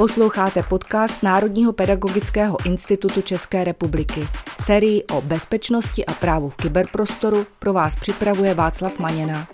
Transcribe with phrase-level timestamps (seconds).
[0.00, 4.20] Posloucháte podcast Národního pedagogického institutu České republiky.
[4.62, 9.48] Sérii o bezpečnosti a právu v kyberprostoru pro vás připravuje Václav Maněna.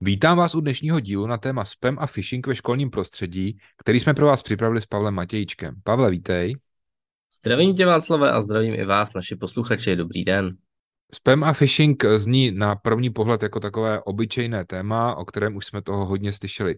[0.00, 4.14] Vítám vás u dnešního dílu na téma spam a phishing ve školním prostředí, který jsme
[4.14, 5.74] pro vás připravili s Pavlem Matějčkem.
[5.84, 6.56] Pavle, vítej.
[7.40, 9.96] Zdravím tě Václave a zdravím i vás, naši posluchači.
[9.96, 10.56] Dobrý den.
[11.12, 15.82] Spam a phishing zní na první pohled jako takové obyčejné téma, o kterém už jsme
[15.82, 16.76] toho hodně slyšeli.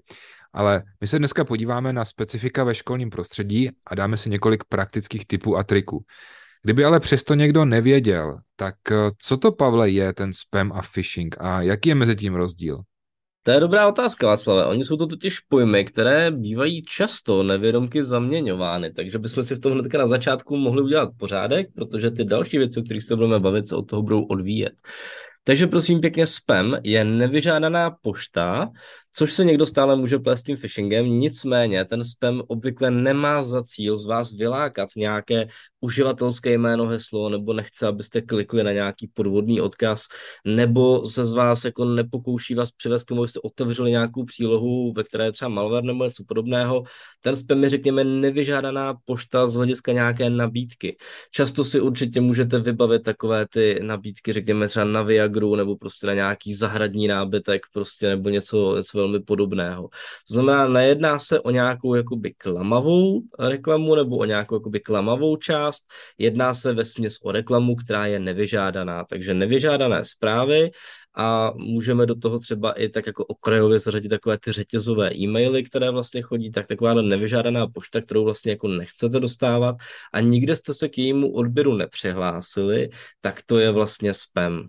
[0.52, 5.26] Ale my se dneska podíváme na specifika ve školním prostředí a dáme si několik praktických
[5.26, 6.04] typů a triků.
[6.62, 8.74] Kdyby ale přesto někdo nevěděl, tak
[9.18, 12.82] co to, Pavle, je ten spam a phishing a jaký je mezi tím rozdíl?
[13.46, 14.66] To je dobrá otázka, Václave.
[14.66, 19.72] Oni jsou to totiž pojmy, které bývají často nevědomky zaměňovány, takže bychom si v tom
[19.72, 23.68] hnedka na začátku mohli udělat pořádek, protože ty další věci, o kterých se budeme bavit,
[23.68, 24.72] se od toho budou odvíjet.
[25.44, 28.70] Takže prosím pěkně, spam je nevyžádaná pošta,
[29.18, 33.98] což se někdo stále může plést tím phishingem, nicméně ten spam obvykle nemá za cíl
[33.98, 35.48] z vás vylákat nějaké
[35.80, 40.02] uživatelské jméno, heslo, nebo nechce, abyste klikli na nějaký podvodný odkaz,
[40.44, 45.04] nebo se z vás jako nepokouší vás přivést k tomu, abyste otevřeli nějakou přílohu, ve
[45.04, 46.82] které je třeba malware nebo něco podobného.
[47.20, 50.96] Ten spam je, řekněme, nevyžádaná pošta z hlediska nějaké nabídky.
[51.30, 56.14] Často si určitě můžete vybavit takové ty nabídky, řekněme třeba na Viagru, nebo prostě na
[56.14, 59.88] nějaký zahradní nábytek, prostě nebo něco, něco velmi podobného.
[60.28, 65.84] To znamená, nejedná se o nějakou jakoby klamavou reklamu nebo o nějakou jakoby klamavou část,
[66.18, 70.70] jedná se ve směs o reklamu, která je nevyžádaná, takže nevyžádané zprávy
[71.16, 75.90] a můžeme do toho třeba i tak jako okrajově zařadit takové ty řetězové e-maily, které
[75.90, 79.76] vlastně chodí, tak taková nevyžádaná pošta, kterou vlastně jako nechcete dostávat
[80.12, 82.88] a nikde jste se k jejímu odběru nepřihlásili,
[83.20, 84.68] tak to je vlastně spam.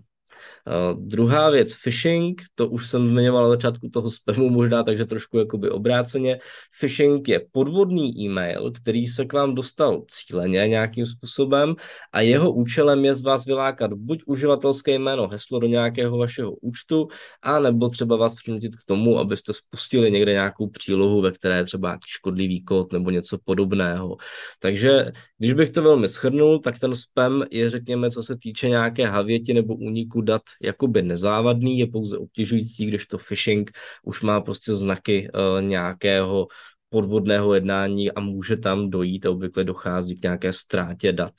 [0.66, 5.38] Uh, druhá věc, phishing, to už jsem zmiňoval na začátku toho spamu možná, takže trošku
[5.38, 6.38] jakoby obráceně.
[6.80, 11.74] Phishing je podvodný e-mail, který se k vám dostal cíleně nějakým způsobem
[12.12, 17.08] a jeho účelem je z vás vylákat buď uživatelské jméno, heslo do nějakého vašeho účtu,
[17.42, 21.64] a nebo třeba vás přinutit k tomu, abyste spustili někde nějakou přílohu, ve které je
[21.64, 24.16] třeba škodlivý kód nebo něco podobného.
[24.60, 29.06] Takže když bych to velmi schrnul, tak ten spam je, řekněme, co se týče nějaké
[29.06, 33.70] havěti nebo úniku dat jakoby nezávadný, je pouze obtěžující, když to phishing
[34.02, 36.46] už má prostě znaky uh, nějakého
[36.88, 41.32] podvodného jednání a může tam dojít a obvykle dochází k nějaké ztrátě dat.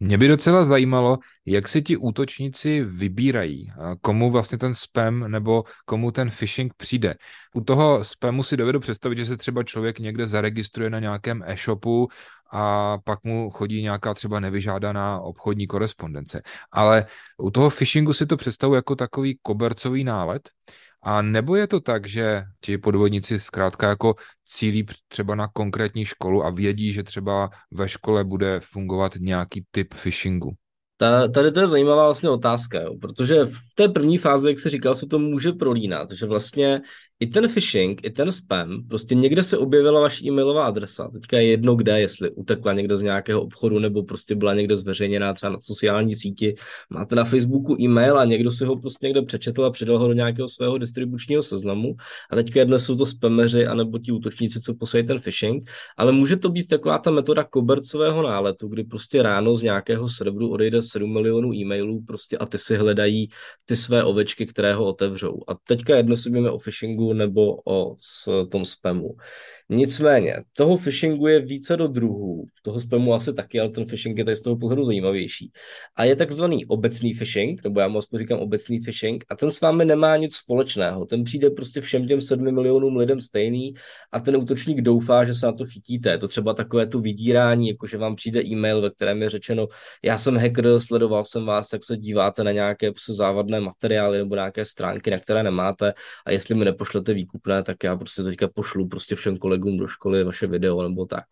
[0.00, 3.70] Mě by docela zajímalo, jak si ti útočníci vybírají,
[4.00, 7.14] komu vlastně ten spam nebo komu ten phishing přijde.
[7.54, 12.08] U toho spamu si dovedu představit, že se třeba člověk někde zaregistruje na nějakém e-shopu
[12.52, 16.42] a pak mu chodí nějaká třeba nevyžádaná obchodní korespondence.
[16.72, 17.06] Ale
[17.38, 20.50] u toho phishingu si to představuji jako takový kobercový nálet,
[21.02, 24.14] a nebo je to tak, že ti podvodníci zkrátka jako
[24.44, 29.94] cílí třeba na konkrétní školu a vědí, že třeba ve škole bude fungovat nějaký typ
[29.94, 30.52] phishingu?
[30.96, 34.70] Ta, tady to je zajímavá vlastně otázka, jo, protože v té první fázi, jak se
[34.70, 36.80] říkal, se to může prolínat, že vlastně
[37.20, 41.46] i ten phishing, i ten spam, prostě někde se objevila vaše e-mailová adresa, teďka je
[41.46, 45.58] jedno kde, jestli utekla někdo z nějakého obchodu nebo prostě byla někde zveřejněná třeba na
[45.58, 46.54] sociální síti,
[46.90, 50.12] máte na Facebooku e-mail a někdo si ho prostě někde přečetl a přidal ho do
[50.12, 51.94] nějakého svého distribučního seznamu.
[52.30, 56.36] A teďka jedno jsou to spameři anebo ti útočníci, co posají ten phishing, ale může
[56.36, 61.12] to být taková ta metoda kobercového náletu, kdy prostě ráno z nějakého serveru odejde 7
[61.12, 63.28] milionů e-mailů prostě a ty si hledají
[63.64, 65.40] ty své ovečky, které ho otevřou.
[65.48, 67.96] A teďka jedno si o phishingu nebo o
[68.50, 69.16] tom spamu.
[69.70, 72.46] Nicméně, toho phishingu je více do druhů.
[72.62, 75.52] Toho spamu asi taky, ale ten phishing je tady z toho pohledu zajímavější.
[75.96, 79.60] A je takzvaný obecný phishing, nebo já mu aspoň říkám obecný phishing, a ten s
[79.60, 81.04] vámi nemá nic společného.
[81.04, 83.74] Ten přijde prostě všem těm sedmi milionům lidem stejný
[84.12, 86.10] a ten útočník doufá, že se na to chytíte.
[86.10, 89.68] Je to třeba takové tu vydírání, jako že vám přijde e-mail, ve kterém je řečeno,
[90.04, 94.34] já jsem hacker, sledoval jsem vás, jak se díváte na nějaké prostě závadné materiály nebo
[94.34, 95.94] nějaké stránky, na které nemáte
[96.26, 99.86] a jestli mi nepošlete výkupné, tak já prostě teďka pošlu prostě všem kolegům kolegům do
[99.86, 101.24] školy vaše video nebo tak.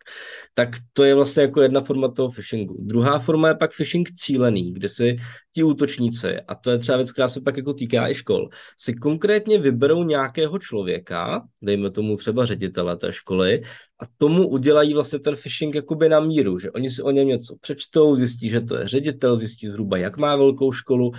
[0.53, 2.77] Tak to je vlastně jako jedna forma toho phishingu.
[2.79, 5.15] Druhá forma je pak phishing cílený, kde si
[5.53, 8.93] ti útočníci, a to je třeba věc, která se pak jako týká i škol, si
[8.93, 13.61] konkrétně vyberou nějakého člověka, dejme tomu třeba ředitele té školy,
[13.99, 17.55] a tomu udělají vlastně ten phishing jakoby na míru, že oni si o něm něco
[17.61, 21.11] přečtou, zjistí, že to je ředitel, zjistí zhruba, jak má velkou školu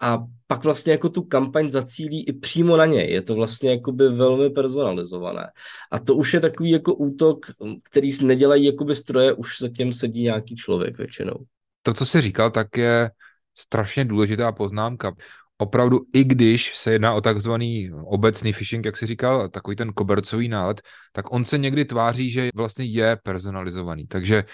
[0.00, 3.10] a pak vlastně jako tu kampaň zacílí i přímo na něj.
[3.10, 5.46] Je to vlastně jakoby velmi personalizované.
[5.90, 7.46] A to už je takový jako útok,
[7.82, 11.34] který nedělají jakoby stroje, už za tím sedí nějaký člověk většinou.
[11.82, 13.10] To, co jsi říkal, tak je
[13.54, 15.12] strašně důležitá poznámka.
[15.58, 20.48] opravdu, i když se jedná o takzvaný obecný phishing, jak si říkal, takový ten kobercový
[20.48, 20.82] nálet,
[21.12, 24.06] tak on se někdy tváří, že vlastně je personalizovaný.
[24.06, 24.44] Takže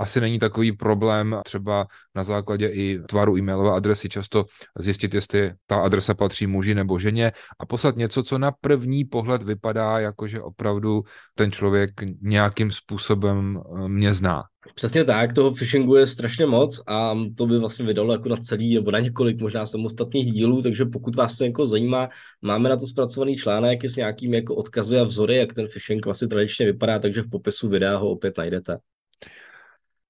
[0.00, 4.44] asi není takový problém třeba na základě i tvaru e-mailové adresy často
[4.78, 9.42] zjistit, jestli ta adresa patří muži nebo ženě a poslat něco, co na první pohled
[9.42, 11.02] vypadá jako, že opravdu
[11.34, 11.90] ten člověk
[12.22, 14.42] nějakým způsobem eh, mě zná.
[14.74, 18.74] Přesně tak, toho phishingu je strašně moc a to by vlastně vydalo jako na celý
[18.74, 22.08] nebo na několik možná samostatných dílů, takže pokud vás to jako zajímá,
[22.42, 26.28] máme na to zpracovaný článek s nějakými jako odkazy a vzory, jak ten phishing vlastně
[26.28, 28.78] tradičně vypadá, takže v popisu videa ho opět najdete.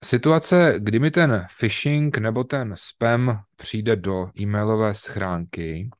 [0.04, 5.90] Situace, kdy mi ten phishing nebo ten spam přijde do e-mailové schránky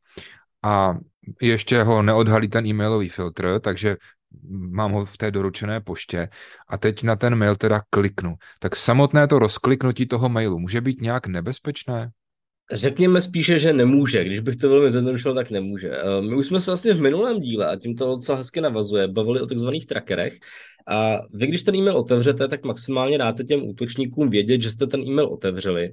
[0.62, 0.94] a
[1.42, 3.96] ještě ho neodhalí ten e-mailový filtr, takže
[4.52, 6.28] mám ho v té doručené poště
[6.68, 8.34] a teď na ten mail teda kliknu.
[8.58, 12.10] Tak samotné to rozkliknutí toho mailu může být nějak nebezpečné?
[12.72, 14.24] Řekněme spíše, že nemůže.
[14.24, 15.90] Když bych to velmi zjednodušil, tak nemůže.
[15.90, 19.08] Eh, my už jsme se vlastně v minulém díle, a tím to docela hezky navazuje,
[19.08, 20.38] bavili o takzvaných trackerech.
[20.86, 25.00] A vy, když ten e-mail otevřete, tak maximálně dáte těm útočníkům vědět, že jste ten
[25.00, 25.92] e-mail otevřeli.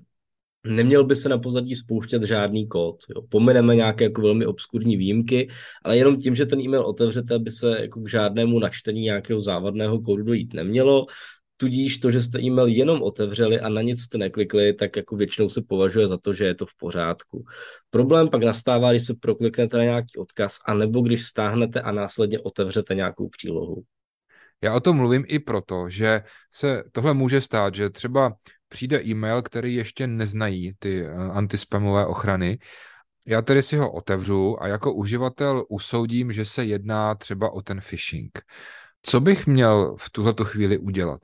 [0.65, 2.97] Neměl by se na pozadí spouštět žádný kód.
[3.15, 3.21] Jo.
[3.29, 5.49] Pomineme nějaké jako velmi obskurní výjimky,
[5.83, 10.01] ale jenom tím, že ten e-mail otevřete, by se jako k žádnému načtení nějakého závadného
[10.01, 11.05] kódu dojít nemělo.
[11.57, 15.49] Tudíž to, že jste e-mail jenom otevřeli a na nic jste neklikli, tak jako většinou
[15.49, 17.45] se považuje za to, že je to v pořádku.
[17.89, 22.95] Problém pak nastává, když se prokliknete na nějaký odkaz, anebo když stáhnete a následně otevřete
[22.95, 23.83] nějakou přílohu.
[24.61, 28.33] Já o tom mluvím i proto, že se tohle může stát, že třeba
[28.69, 32.59] přijde e-mail, který ještě neznají ty eh, antispamové ochrany.
[33.25, 37.81] Já tedy si ho otevřu a jako uživatel usoudím, že se jedná třeba o ten
[37.89, 38.41] phishing.
[39.09, 41.19] Co bych měl v tuhle chvíli udělat?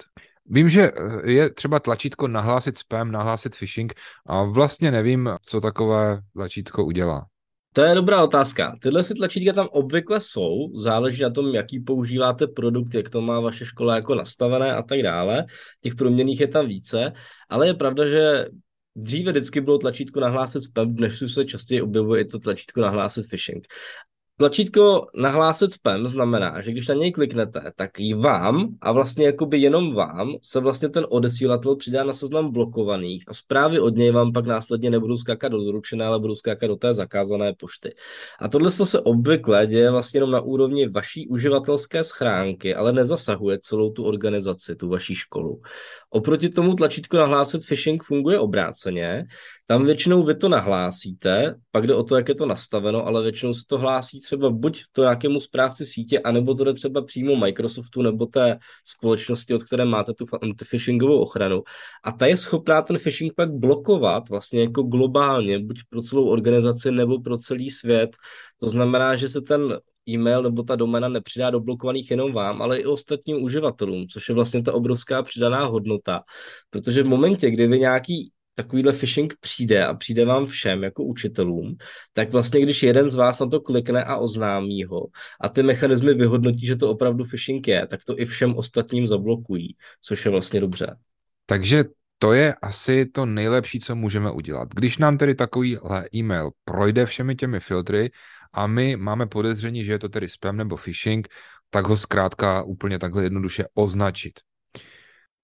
[0.46, 3.94] Vím, že eh, je třeba tlačítko nahlásit spam, nahlásit phishing
[4.26, 7.26] a vlastně nevím, co takové tlačítko udělá.
[7.74, 8.76] To je dobrá otázka.
[8.82, 13.40] Tyhle si tlačítka tam obvykle jsou, záleží na tom, jaký používáte produkt, jak to má
[13.40, 15.46] vaše škola jako nastavené a tak dále.
[15.82, 17.14] Těch proměných je tam více,
[17.50, 18.46] ale je pravda, že
[18.96, 23.68] Dříve vždycky bylo tlačítko nahlásit spam, dnes se častěji objevuje i to tlačítko nahlásit phishing.
[24.38, 29.58] Tlačítko nahlásit spam znamená, že když na něj kliknete, tak i vám a vlastně jakoby
[29.58, 34.34] jenom vám se vlastně ten odesílatel přidá na seznam blokovaných a zprávy od něj vám
[34.34, 37.96] pak následně nebudou skákat do doručené, ale budou skákat do té zakázané pošty.
[38.40, 43.92] A tohle se obvykle děje vlastně jenom na úrovni vaší uživatelské schránky, ale nezasahuje celou
[43.92, 45.62] tu organizaci, tu vaší školu.
[46.14, 49.26] Oproti tomu tlačítko nahlásit phishing funguje obráceně.
[49.66, 53.54] Tam většinou vy to nahlásíte, pak jde o to, jak je to nastaveno, ale většinou
[53.54, 58.02] se to hlásí třeba buď to nějakému správci sítě, anebo to jde třeba přímo Microsoftu
[58.02, 60.26] nebo té společnosti, od které máte tu
[60.66, 61.64] phishingovou ochranu.
[62.04, 66.92] A ta je schopná ten phishing pak blokovat vlastně jako globálně, buď pro celou organizaci
[66.92, 68.10] nebo pro celý svět.
[68.60, 72.80] To znamená, že se ten e-mail nebo ta domena nepřidá do blokovaných jenom vám, ale
[72.80, 76.22] i ostatním uživatelům, což je vlastně ta obrovská přidaná hodnota.
[76.70, 81.76] Protože v momentě, kdy vy nějaký takovýhle phishing přijde a přijde vám všem jako učitelům,
[82.14, 85.08] tak vlastně když jeden z vás na to klikne a oznámí ho
[85.42, 89.76] a ty mechanismy vyhodnotí, že to opravdu phishing je, tak to i všem ostatním zablokují,
[90.02, 90.96] což je vlastně dobře.
[91.46, 91.84] Takže
[92.24, 94.70] to je asi to nejlepší, co můžeme udělat.
[94.76, 98.12] Když nám tedy takovýhle e-mail projde všemi těmi filtry
[98.54, 101.28] a my máme podezření, že je to tedy spam nebo phishing,
[101.70, 104.40] tak ho zkrátka úplně takhle jednoduše označit.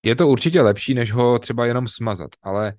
[0.04, 2.74] Je to určitě lepší, než ho třeba jenom smazat, ale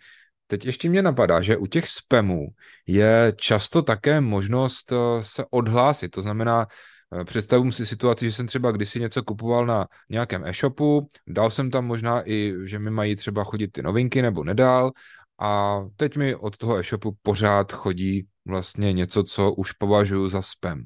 [0.47, 2.47] teď ještě mě napadá, že u těch spamů
[2.87, 6.11] je často také možnost eh, se odhlásit.
[6.11, 6.67] To znamená,
[7.21, 11.71] eh, představuji si situaci, že jsem třeba kdysi něco kupoval na nějakém e-shopu, dal jsem
[11.71, 14.91] tam možná i, že mi mají třeba chodit ty novinky nebo nedál
[15.41, 20.85] a teď mi od toho e-shopu pořád chodí vlastně něco, co už považuji za spam.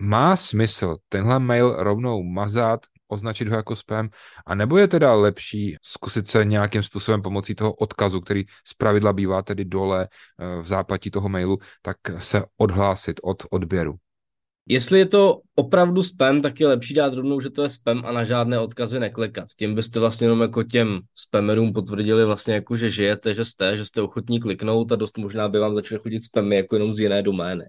[0.00, 4.08] Má smysl tenhle mail rovnou mazat, označit ho jako spam,
[4.46, 9.12] a nebo je teda lepší zkusit se nějakým způsobem pomocí toho odkazu, který z pravidla
[9.12, 13.94] bývá tedy dole eh, v zápatí toho mailu, tak se odhlásit od odběru.
[14.70, 18.12] Jestli je to opravdu spam, tak je lepší dát rovnou, že to je spam a
[18.12, 19.44] na žádné odkazy neklikat.
[19.58, 23.84] Tím byste vlastně jenom jako těm spamerům potvrdili vlastně jako, že žijete, že jste, že
[23.84, 27.22] jste ochotní kliknout a dost možná by vám začaly chodit spamy jako jenom z jiné
[27.22, 27.64] domény.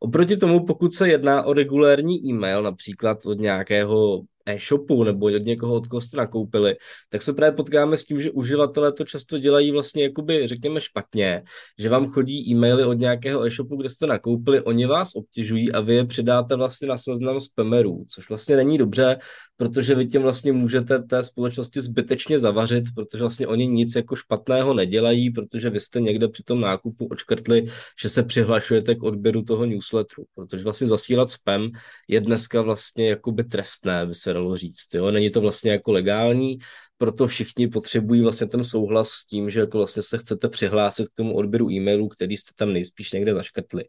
[0.00, 4.20] Oproti tomu, pokud se jedná o regulérní e-mail, například od nějakého
[4.54, 6.76] e-shopu nebo od někoho, od koho jste nakoupili,
[7.10, 11.42] tak se právě potkáme s tím, že uživatelé to často dělají vlastně jakoby, řekněme, špatně,
[11.78, 15.94] že vám chodí e-maily od nějakého e-shopu, kde jste nakoupili, oni vás obtěžují a vy
[15.94, 19.18] je přidáte vlastně na seznam spamerů, což vlastně není dobře,
[19.56, 24.74] protože vy tím vlastně můžete té společnosti zbytečně zavařit, protože vlastně oni nic jako špatného
[24.74, 27.66] nedělají, protože vy jste někde při tom nákupu očkrtli,
[28.02, 31.70] že se přihlašujete k odběru toho newsletteru, protože vlastně zasílat spam
[32.08, 34.94] je dneska vlastně jakoby trestné, by se dalo říct.
[34.94, 35.10] Jo?
[35.10, 36.58] Není to vlastně jako legální,
[36.98, 41.14] proto všichni potřebují vlastně ten souhlas s tím, že jako vlastně se chcete přihlásit k
[41.14, 43.84] tomu odběru e-mailu, který jste tam nejspíš někde zaškrtli.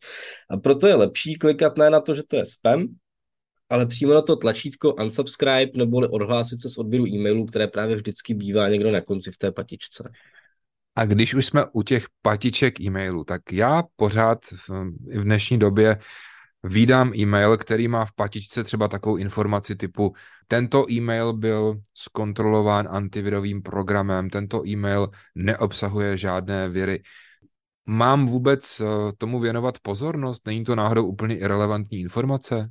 [0.49, 2.87] A proto je lepší klikat ne na to, že to je spam,
[3.69, 8.33] ale přímo na to tlačítko unsubscribe neboli odhlásit se z odběru e-mailů, které právě vždycky
[8.33, 10.11] bývá někdo na konci v té patičce.
[10.95, 14.69] A když už jsme u těch patiček e-mailů, tak já pořád v,
[15.19, 15.97] v dnešní době
[16.63, 20.13] Vídám e-mail, který má v patičce třeba takovou informaci typu
[20.47, 27.03] tento e-mail byl zkontrolován antivirovým programem, tento e-mail neobsahuje žádné viry.
[27.85, 28.85] Mám vůbec eh,
[29.17, 30.47] tomu věnovat pozornost?
[30.47, 32.69] Není to náhodou úplně irrelevantní informace?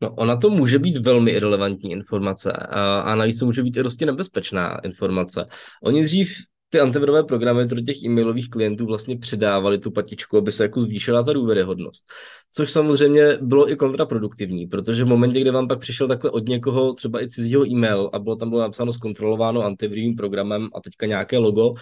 [0.00, 3.82] No, ona to může být velmi irrelevantní informace a, a navíc to může být i
[3.82, 5.46] dosti nebezpečná informace.
[5.82, 6.32] Oni dřív
[6.72, 11.22] ty antivirové programy do těch e-mailových klientů vlastně přidávali tu patičku, aby se jako zvýšila
[11.22, 12.04] ta důvěryhodnost.
[12.52, 16.92] Což samozřejmě bylo i kontraproduktivní, protože v momentě, kdy vám pak přišel takhle od někoho
[16.92, 21.38] třeba i cizího e-mail a bylo tam bylo napsáno zkontrolováno antivirovým programem a teďka nějaké
[21.38, 21.74] logo,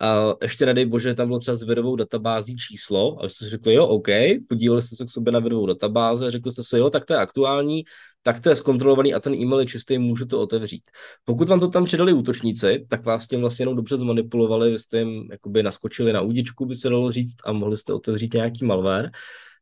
[0.00, 3.74] a ještě nedej bože, tam bylo třeba s virovou databází číslo a jste si řekli,
[3.74, 4.08] jo, OK,
[4.48, 7.18] podívali jste se k sobě na virovou databáze, řekli jste si, jo, tak to je
[7.18, 7.84] aktuální,
[8.22, 10.82] tak to je zkontrolovaný a ten e-mail je čistý, můžu to otevřít.
[11.24, 14.98] Pokud vám to tam přidali útočníci, tak vás tím vlastně jenom dobře zmanipulovali, vy jste
[14.98, 19.10] jim jakoby naskočili na údičku, by se dalo říct, a mohli jste otevřít nějaký malware.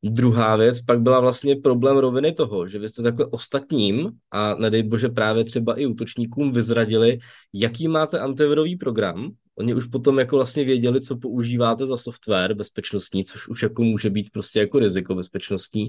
[0.05, 4.83] Druhá věc pak byla vlastně problém roviny toho, že vy jste takhle ostatním a nedej
[4.83, 7.19] bože právě třeba i útočníkům vyzradili,
[7.55, 13.25] jaký máte antivirový program, Oni už potom jako vlastně věděli, co používáte za software bezpečnostní,
[13.25, 15.88] což už jako může být prostě jako riziko bezpečnostní.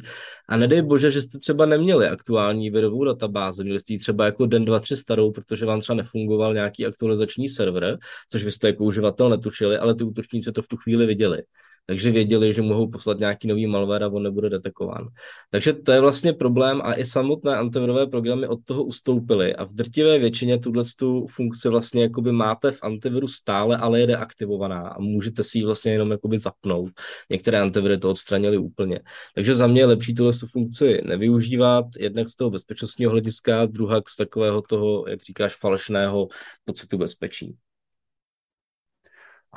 [0.49, 4.45] A nedej bože, že jste třeba neměli aktuální virovou databázi, měli jste ji třeba jako
[4.45, 7.97] den, dva, tři starou, protože vám třeba nefungoval nějaký aktualizační server,
[8.31, 11.43] což vy jste jako uživatel netušili, ale ty útočníci to v tu chvíli viděli
[11.87, 15.07] takže věděli, že mohou poslat nějaký nový malware a on nebude detekován.
[15.49, 19.73] Takže to je vlastně problém a i samotné antivirové programy od toho ustoupily a v
[19.73, 24.99] drtivé většině tuhle tu funkci vlastně jakoby máte v antiviru stále, ale je deaktivovaná a
[24.99, 26.91] můžete si ji vlastně jenom jakoby zapnout.
[27.29, 28.99] Některé antiviry to odstranili úplně.
[29.35, 34.01] Takže za mě je lepší tuhle tu funkci nevyužívat, jednak z toho bezpečnostního hlediska, druhá
[34.07, 36.27] z takového toho, jak říkáš, falešného
[36.65, 37.55] pocitu bezpečí.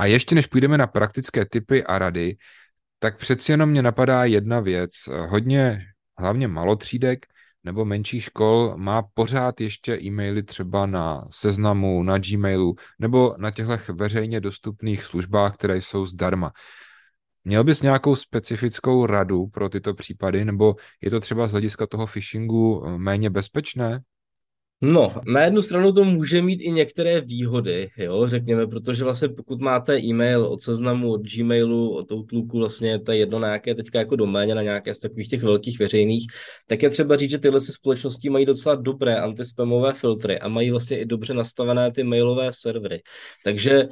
[0.01, 2.37] A ještě než půjdeme na praktické typy a rady,
[2.99, 4.91] tak přeci jenom mě napadá jedna věc.
[5.29, 5.81] Hodně,
[6.19, 7.27] hlavně malotřídek
[7.65, 13.95] nebo menších škol má pořád ještě e-maily třeba na seznamu, na Gmailu nebo na těchto
[13.95, 16.53] veřejně dostupných službách, které jsou zdarma.
[17.45, 22.07] Měl bys nějakou specifickou radu pro tyto případy, nebo je to třeba z hlediska toho
[22.07, 24.01] phishingu méně bezpečné?
[24.83, 29.61] No, na jednu stranu to může mít i některé výhody, jo, řekněme, protože vlastně pokud
[29.61, 33.99] máte e-mail od seznamu, od Gmailu, od Outlooku, vlastně to je jedno na nějaké teďka
[33.99, 36.27] jako doméně, na nějaké z takových těch velkých veřejných,
[36.67, 40.71] tak je třeba říct, že tyhle si společnosti mají docela dobré antispamové filtry a mají
[40.71, 43.03] vlastně i dobře nastavené ty mailové servery.
[43.45, 43.89] Takže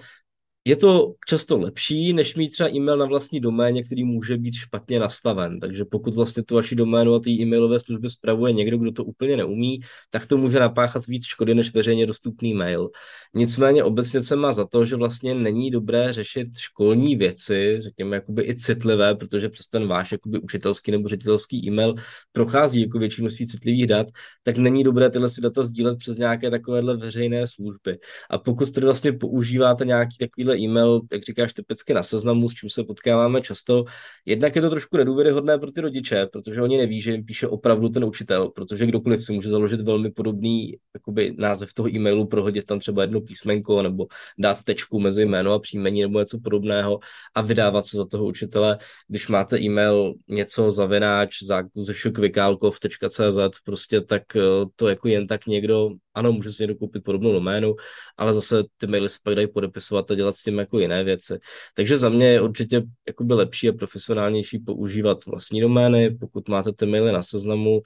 [0.68, 5.00] je to často lepší, než mít třeba e-mail na vlastní doméně, který může být špatně
[5.00, 5.60] nastaven.
[5.60, 9.36] Takže pokud vlastně tu vaši doménu a ty e-mailové služby spravuje někdo, kdo to úplně
[9.36, 12.90] neumí, tak to může napáchat víc škody než veřejně dostupný mail.
[13.34, 18.42] Nicméně obecně se má za to, že vlastně není dobré řešit školní věci, řekněme jakoby
[18.42, 21.94] i citlivé, protože přes ten váš jakoby učitelský nebo ředitelský e-mail
[22.32, 24.06] prochází jako větší množství citlivých dat,
[24.42, 27.98] tak není dobré tyhle si data sdílet přes nějaké takovéhle veřejné služby.
[28.30, 32.70] A pokud tedy vlastně používáte nějaký takovýhle e-mail, jak říkáš, typicky na seznamu, s čím
[32.70, 33.84] se potkáváme často.
[34.26, 37.88] Jednak je to trošku nedůvěryhodné pro ty rodiče, protože oni neví, že jim píše opravdu
[37.88, 42.78] ten učitel, protože kdokoliv si může založit velmi podobný jakoby, název toho e-mailu, prohodit tam
[42.78, 44.06] třeba jedno písmenko nebo
[44.38, 47.00] dát tečku mezi jméno a příjmení nebo něco podobného
[47.34, 48.78] a vydávat se za toho učitele.
[49.08, 51.36] Když máte e-mail něco zavináč,
[51.74, 54.40] zešukvykálkov.cz, prostě tak eh,
[54.76, 57.74] to jako jen tak někdo ano, může si někdo koupit podobnou doménu,
[58.16, 61.38] ale zase ty maily se pak dají podepisovat a dělat s tím jako jiné věci.
[61.74, 66.86] Takže za mě je určitě jakoby lepší a profesionálnější používat vlastní domény, pokud máte ty
[66.86, 67.80] maily na seznamu,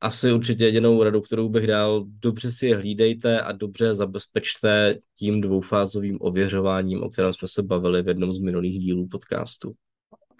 [0.00, 5.40] asi určitě jedinou radu, kterou bych dal, dobře si je hlídejte a dobře zabezpečte tím
[5.40, 9.72] dvoufázovým ověřováním, o kterém jsme se bavili v jednom z minulých dílů podcastu.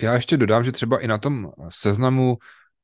[0.02, 2.36] Já ještě dodám, že třeba i na tom seznamu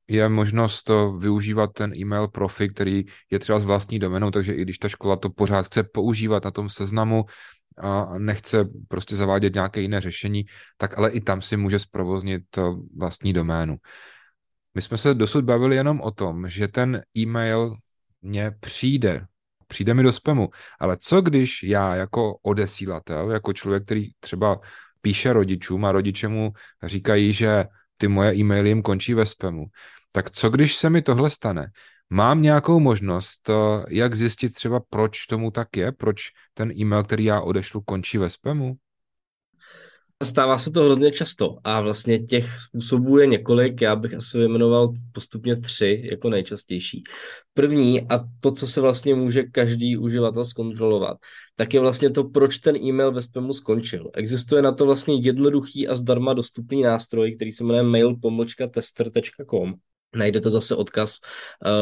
[0.08, 4.62] je možnost to využívat ten e-mail profi, který je třeba s vlastní domenou, takže i
[4.62, 7.24] když ta škola to pořád chce používat na tom seznamu
[7.78, 10.44] a nechce prostě zavádět nějaké jiné řešení,
[10.76, 12.42] tak ale i tam si může zprovoznit
[12.96, 13.76] vlastní doménu.
[14.74, 17.74] My jsme se dosud bavili jenom o tom, že ten e-mail
[18.22, 19.26] mně přijde,
[19.66, 20.48] přijde mi do spamu,
[20.80, 24.60] ale co když já jako odesílatel, jako člověk, který třeba
[25.00, 27.64] píše rodičům a rodiče mu říkají, že
[27.96, 29.66] ty moje e-maily jim končí ve spamu,
[30.16, 31.70] tak co když se mi tohle stane?
[32.10, 33.54] Mám nějakou možnost, eh,
[33.88, 36.20] jak zjistit třeba, proč tomu tak je, proč
[36.54, 38.76] ten e-mail, který já odešlu, končí ve spamu?
[40.22, 44.92] Stává se to hrozně často a vlastně těch způsobů je několik, já bych asi vyjmenoval
[45.12, 47.02] postupně tři jako nejčastější.
[47.54, 51.16] První a to, co se vlastně může každý uživatel zkontrolovat,
[51.56, 54.10] tak je vlastně to, proč ten e-mail ve spamu skončil.
[54.14, 59.74] Existuje na to vlastně jednoduchý a zdarma dostupný nástroj, který se jmenuje mail.tester.com
[60.16, 61.18] Najdete zase odkaz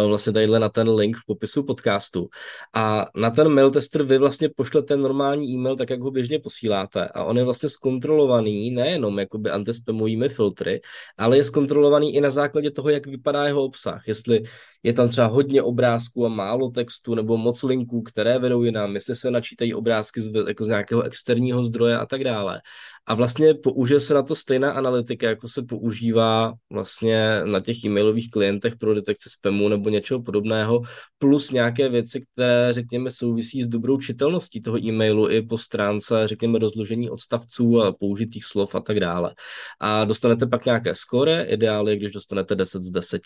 [0.03, 2.29] uh, vlastně tadyhle na ten link v popisu podcastu.
[2.75, 7.09] A na ten mail tester vy vlastně pošlete normální e-mail, tak jak ho běžně posíláte.
[7.09, 10.81] A on je vlastně zkontrolovaný nejenom jakoby antispamovými filtry,
[11.19, 14.09] ale je zkontrolovaný i na základě toho, jak vypadá jeho obsah.
[14.09, 14.43] Jestli
[14.83, 19.17] je tam třeba hodně obrázků a málo textu, nebo moc linků, které vedou jinam, jestli
[19.17, 22.61] se načítají obrázky z, jako z nějakého externího zdroje a tak dále.
[23.07, 28.24] A vlastně použije se na to stejná analytika, jako se používá vlastně na těch e-mailových
[28.31, 30.83] klientech pro detekci spamu nebo něčeho podobného,
[31.19, 36.59] plus nějaké věci, které, řekněme, souvisí s dobrou čitelností toho e-mailu i po stránce, řekněme,
[36.59, 39.35] rozložení odstavců a použitých slov a tak dále.
[39.81, 43.23] A dostanete pak nějaké skóre, ideály, když dostanete 10 z 10.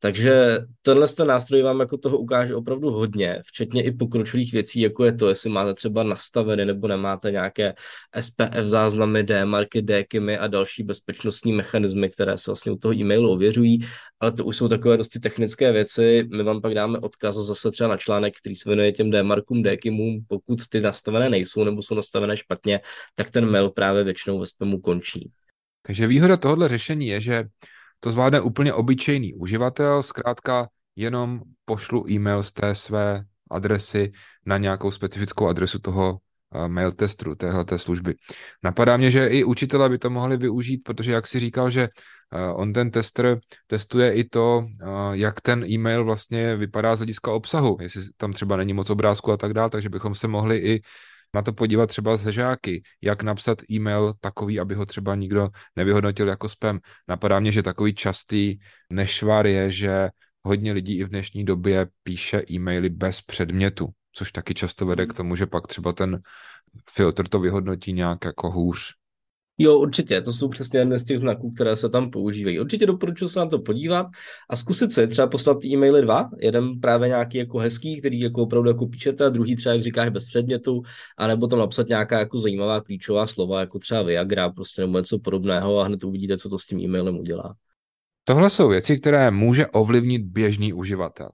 [0.00, 5.04] Takže tenhle ten nástroj vám jako toho ukáže opravdu hodně, včetně i pokročilých věcí, jako
[5.04, 7.74] je to, jestli máte třeba nastaveny nebo nemáte nějaké
[8.20, 13.78] SPF záznamy D-marky, D-kimy a další bezpečnostní mechanismy, které se vlastně u toho e-mailu ověřují,
[14.22, 16.28] ale to už jsou takové dosti technické věci.
[16.36, 20.24] My vám pak dáme odkaz zase třeba na článek, který se věnuje těm D-markům, D-kymům.
[20.28, 22.80] Pokud ty nastavené nejsou nebo jsou nastavené špatně,
[23.14, 25.30] tak ten mail právě většinou ve spamu končí.
[25.86, 27.44] Takže výhoda tohohle řešení je, že
[28.00, 34.12] to zvládne úplně obyčejný uživatel, zkrátka jenom pošlu e-mail z té své adresy
[34.46, 36.18] na nějakou specifickou adresu toho
[36.66, 38.14] mail testru téhleté služby.
[38.62, 41.88] Napadá mě, že i učitelé by to mohli využít, protože jak si říkal, že
[42.54, 44.66] on ten tester testuje i to,
[45.12, 49.36] jak ten e-mail vlastně vypadá z hlediska obsahu, jestli tam třeba není moc obrázku a
[49.36, 50.80] tak dále, takže bychom se mohli i
[51.34, 56.28] na to podívat třeba ze žáky, jak napsat e-mail takový, aby ho třeba nikdo nevyhodnotil
[56.28, 56.78] jako spam.
[57.08, 58.58] Napadá mě, že takový častý
[58.90, 60.08] nešvar je, že
[60.44, 65.08] hodně lidí i v dnešní době píše e-maily bez předmětu což taky často vede k
[65.08, 65.16] hmm.
[65.16, 66.20] tomu, že pak třeba ten
[66.90, 68.78] filtr to vyhodnotí nějak jako hůř.
[69.58, 72.60] Jo, určitě, to jsou přesně jedné z těch znaků, které se tam používají.
[72.60, 74.06] Určitě doporučuji se na to podívat
[74.50, 76.30] a zkusit si třeba poslat e-maily dva.
[76.38, 80.08] Jeden právě nějaký jako hezký, který jako opravdu jako píšete, a druhý třeba, jak říkáš,
[80.08, 80.82] bez předmětu,
[81.18, 85.78] anebo tam napsat nějaká jako zajímavá klíčová slova, jako třeba Viagra, prostě nebo něco podobného
[85.78, 87.54] a hned uvidíte, co to s tím e-mailem udělá.
[88.24, 91.28] Tohle jsou věci, které může ovlivnit běžný uživatel.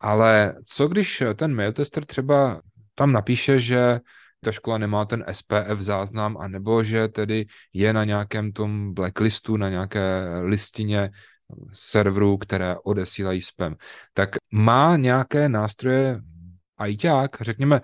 [0.00, 2.60] Ale co když ten mail tester třeba
[2.94, 4.00] tam napíše, že
[4.40, 9.68] ta škola nemá ten SPF záznam, anebo že tedy je na nějakém tom blacklistu, na
[9.68, 11.10] nějaké listině
[11.72, 13.74] serverů, které odesílají spam.
[14.12, 16.20] Tak má nějaké nástroje
[16.76, 17.80] ajťák, řekněme,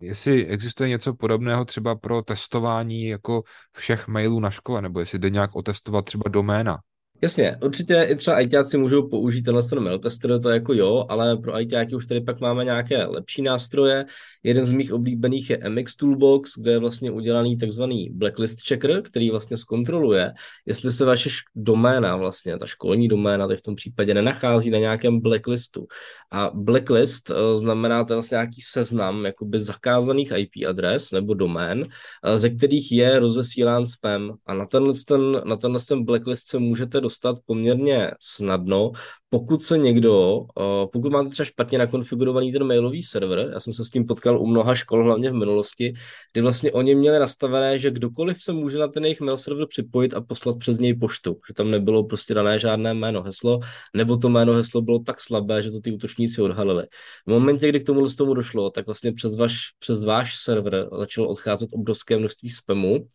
[0.00, 5.30] jestli existuje něco podobného třeba pro testování jako všech mailů na škole, nebo jestli jde
[5.30, 6.78] nějak otestovat třeba doména.
[7.22, 11.36] Jasně, určitě i třeba ITáci můžou použít tenhle ten mail tester, to jako jo, ale
[11.36, 14.04] pro ITáky už tady pak máme nějaké lepší nástroje.
[14.42, 19.30] Jeden z mých oblíbených je MX Toolbox, kde je vlastně udělaný takzvaný blacklist checker, který
[19.30, 20.32] vlastně zkontroluje,
[20.66, 25.20] jestli se vaše doména, vlastně ta školní doména, tak v tom případě nenachází na nějakém
[25.20, 25.86] blacklistu.
[26.32, 31.86] A blacklist uh, znamená ten vlastně nějaký seznam jakoby zakázaných IP adres nebo domén, uh,
[32.34, 34.36] ze kterých je rozesílán spam.
[34.46, 38.92] A na tenhle ten, na tenhle ten blacklist se můžete dostat poměrně snadno,
[39.28, 43.84] pokud se někdo, eh, pokud máte třeba špatně nakonfigurovaný ten mailový server, já jsem se
[43.84, 45.94] s tím potkal u mnoha škol, hlavně v minulosti,
[46.32, 50.14] kdy vlastně oni měli nastavené, že kdokoliv se může na ten jejich mail server připojit
[50.14, 53.60] a poslat přes něj poštu, že tam nebylo prostě dané žádné jméno heslo,
[53.94, 56.86] nebo to jméno heslo bylo tak slabé, že to ty útočníci odhalili.
[57.26, 61.28] V momentě, kdy k tomu tomu došlo, tak vlastně přes váš, přes váš server začalo
[61.28, 63.06] odcházet obrovské množství spamu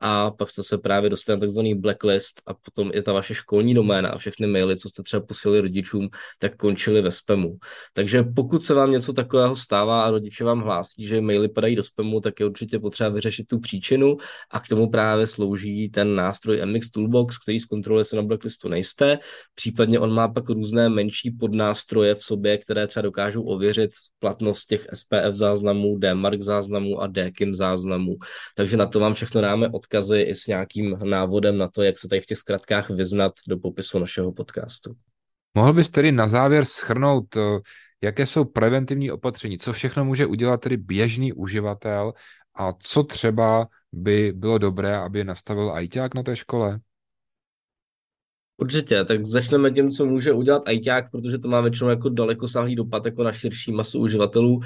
[0.00, 3.74] a pak jste se právě dostali na takzvaný blacklist a potom je ta vaše školní
[3.74, 7.56] doména a všechny maily, co jste třeba posílali rodičům, tak končily ve spamu.
[7.94, 11.82] Takže pokud se vám něco takového stává a rodiče vám hlásí, že maily padají do
[11.82, 14.16] spamu, tak je určitě potřeba vyřešit tu příčinu
[14.50, 19.18] a k tomu právě slouží ten nástroj MX Toolbox, který zkontroluje, se na blacklistu nejste.
[19.54, 24.86] Případně on má pak různé menší podnástroje v sobě, které třeba dokážou ověřit platnost těch
[24.94, 28.16] SPF záznamů, DMARC záznamů a DKIM záznamů.
[28.54, 32.08] Takže na to vám všechno dáme odkazy i s nějakým návodem na to, jak se
[32.08, 34.94] tady v těch zkratkách vyznat do popisu našeho podcastu.
[35.54, 37.40] Mohl bys tedy na závěr schrnout, eh,
[38.02, 42.12] jaké jsou preventivní opatření, co všechno může udělat tedy běžný uživatel
[42.54, 46.80] a co třeba by bylo dobré, aby nastavil ajťák na té škole?
[48.56, 53.06] Určitě, tak začneme tím, co může udělat ajťák, protože to má většinou jako dalekosáhlý dopad
[53.06, 54.60] jako na širší masu uživatelů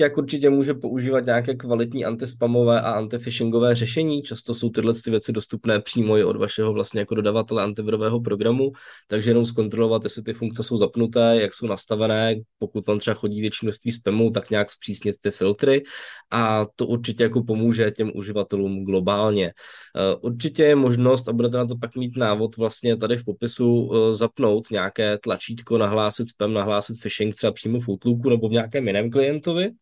[0.00, 4.22] jak určitě může používat nějaké kvalitní antispamové a antifishingové řešení.
[4.22, 8.72] Často jsou tyhle ty věci dostupné přímo i od vašeho vlastně jako dodavatele antivirového programu,
[9.08, 13.40] takže jenom zkontrolovat, jestli ty funkce jsou zapnuté, jak jsou nastavené, pokud vám třeba chodí
[13.40, 15.82] větší množství spamu, tak nějak zpřísnit ty filtry
[16.30, 19.46] a to určitě jako pomůže těm uživatelům globálně.
[19.46, 23.90] Eh, určitě je možnost, a budete na to pak mít návod vlastně tady v popisu,
[23.94, 28.86] eh, zapnout nějaké tlačítko, nahlásit spam, nahlásit phishing třeba přímo v Outlooku nebo v nějakém
[28.86, 29.73] jiném klientovi,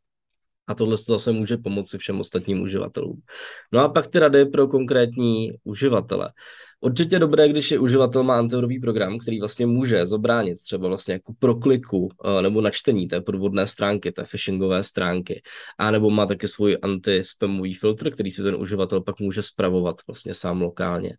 [0.66, 3.22] a tohle zase může pomoci všem ostatním uživatelům.
[3.72, 6.32] No a pak ty rady pro konkrétní uživatele.
[6.84, 11.32] Určitě dobré, když je uživatel má antivirový program, který vlastně může zabránit třeba vlastně jako
[11.38, 15.42] prokliku eh, nebo načtení té podvodné stránky, té phishingové stránky,
[15.78, 20.34] a nebo má taky svůj anti-spamový filtr, který si ten uživatel pak může spravovat vlastně
[20.34, 21.16] sám lokálně.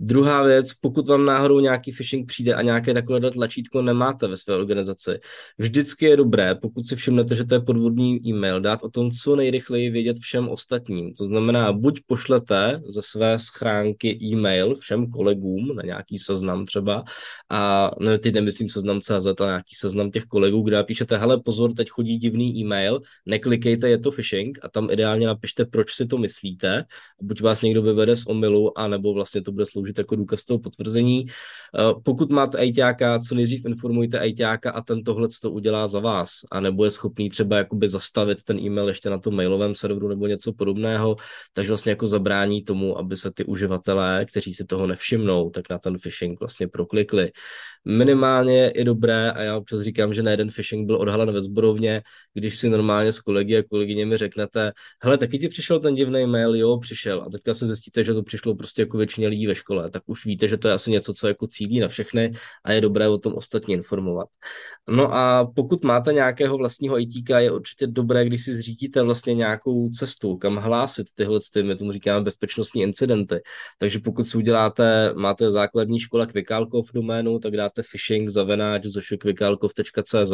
[0.00, 4.54] Druhá věc, pokud vám náhodou nějaký phishing přijde a nějaké takové tlačítko nemáte ve své
[4.54, 5.10] organizaci,
[5.58, 9.36] vždycky je dobré, pokud si všimnete, že to je podvodný e-mail, dát o tom co
[9.36, 11.14] nejrychleji vědět všem ostatním.
[11.14, 17.04] To znamená, buď pošlete ze své schránky e-mail všem kolegům na nějaký seznam třeba,
[17.50, 21.72] a no, teď nemyslím seznam CZ, ale nějaký seznam těch kolegů, kde napíšete, hele pozor,
[21.74, 26.18] teď chodí divný e-mail, neklikejte, je to phishing a tam ideálně napište, proč si to
[26.18, 26.84] myslíte,
[27.22, 31.26] buď vás někdo vyvede z omylu, anebo vlastně to bude sloužit jako důkaz toho potvrzení.
[31.26, 36.30] Eh, pokud máte ajťáka, co nejdřív informujte ajťáka a ten tohle to udělá za vás.
[36.50, 40.26] A nebo je schopný třeba jakoby zastavit ten e-mail ještě na tom mailovém serveru nebo
[40.26, 41.16] něco podobného,
[41.52, 45.78] takže vlastně jako zabrání tomu, aby se ty uživatelé, kteří si toho nevšimnou, tak na
[45.78, 47.30] ten phishing vlastně proklikli
[47.88, 52.02] minimálně je dobré, a já občas říkám, že na jeden phishing byl odhalen ve zborovně,
[52.34, 54.72] když si normálně s kolegy a kolegyněmi řeknete,
[55.02, 58.22] hele, taky ti přišel ten divný mail, jo, přišel, a teďka se zjistíte, že to
[58.22, 61.14] přišlo prostě jako většině lidí ve škole, tak už víte, že to je asi něco,
[61.14, 62.32] co jako cílí na všechny
[62.64, 64.28] a je dobré o tom ostatně informovat.
[64.88, 69.90] No a pokud máte nějakého vlastního ITka, je určitě dobré, když si zřídíte vlastně nějakou
[69.90, 73.40] cestu, kam hlásit tyhle, my tomu říkáme bezpečnostní incidenty.
[73.78, 74.67] Takže pokud si uděláte,
[75.14, 80.32] máte základní škola Kvikálkov doménu, tak dáte phishing zavenáč zošokvikálkov.cz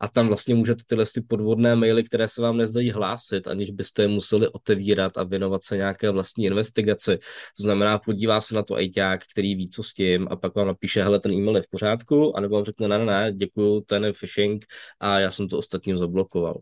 [0.00, 4.02] a tam vlastně můžete tyhle si podvodné maily, které se vám nezdají hlásit, aniž byste
[4.02, 7.18] je museli otevírat a věnovat se nějaké vlastní investigaci.
[7.56, 10.66] To znamená, podívá se na to ITák, který ví, co s tím a pak vám
[10.66, 14.04] napíše, hele, ten e-mail je v pořádku, anebo vám řekne, ne, ne, ne, děkuju, ten
[14.04, 14.64] je phishing
[15.00, 16.60] a já jsem to ostatním zablokoval.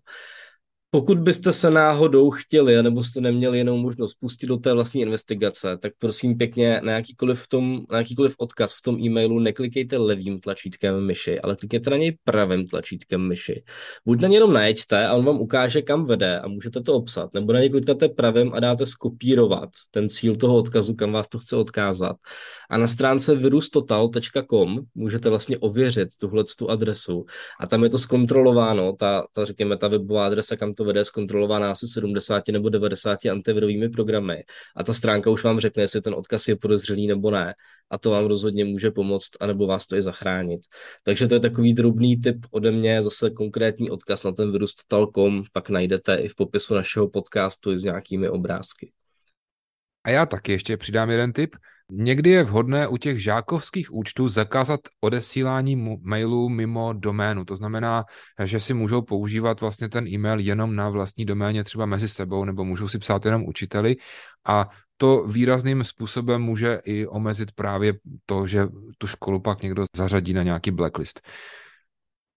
[0.91, 5.79] Pokud byste se náhodou chtěli, nebo jste neměli jenom možnost pustit do té vlastní investigace,
[5.83, 10.41] tak prosím pěkně na jakýkoliv, v tom, na jakýkoliv odkaz v tom e-mailu neklikejte levým
[10.41, 13.63] tlačítkem myši, ale klikněte na něj pravým tlačítkem myši.
[14.05, 17.35] Buď na něj jenom najeďte a on vám ukáže, kam vede a můžete to obsat,
[17.35, 21.39] nebo na něj kliknete pravým a dáte skopírovat ten cíl toho odkazu, kam vás to
[21.39, 22.17] chce odkázat.
[22.71, 27.25] A na stránce virustotal.com můžete vlastně ověřit tuhle tu adresu
[27.61, 31.71] a tam je to zkontrolováno, ta, ta řekněme, ta webová adresa, kam to vede, zkontrolovaná
[31.71, 34.45] asi 70 nebo 90 antivirovými programy
[34.77, 37.55] a ta stránka už vám řekne, jestli ten odkaz je podezřelý nebo ne
[37.91, 40.61] a to vám rozhodně může pomoct, anebo vás to i zachránit.
[41.03, 45.45] Takže to je takový drobný tip ode mě, zase konkrétní odkaz na ten virus Total.com,
[45.53, 48.93] pak najdete i v popisu našeho podcastu s nějakými obrázky.
[50.05, 51.57] A já taky ještě přidám jeden tip.
[51.91, 57.45] Někdy je vhodné u těch žákovských účtů zakázat odesílání mailů mimo doménu.
[57.45, 58.05] To znamená,
[58.45, 62.65] že si můžou používat vlastně ten e-mail jenom na vlastní doméně, třeba mezi sebou, nebo
[62.65, 63.97] můžou si psát jenom učiteli.
[64.47, 67.95] A to výrazným způsobem může i omezit právě
[68.27, 68.67] to, že
[68.99, 71.21] tu školu pak někdo zařadí na nějaký blacklist.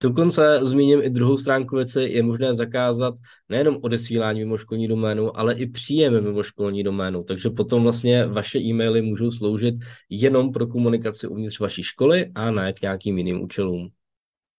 [0.03, 3.13] Dokonce zmíním i druhou stránku věci, je možné zakázat
[3.49, 7.23] nejenom odesílání mimo školní doménu, ale i příjem mimo školní doménu.
[7.23, 9.75] Takže potom vlastně vaše e-maily můžou sloužit
[10.09, 13.89] jenom pro komunikaci uvnitř vaší školy a ne k nějakým jiným účelům.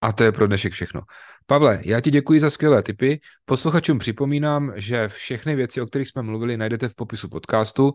[0.03, 1.01] A to je pro dnešek všechno.
[1.47, 3.21] Pavle, já ti děkuji za skvělé tipy.
[3.45, 7.93] Posluchačům připomínám, že všechny věci, o kterých jsme mluvili, najdete v popisu podcastu.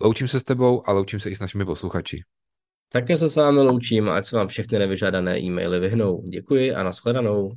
[0.00, 2.22] Loučím se s tebou a loučím se i s našimi posluchači.
[2.88, 6.28] Také se s vámi loučím, ať se vám všechny nevyžádané e-maily vyhnou.
[6.28, 7.52] Děkuji a nashledanou.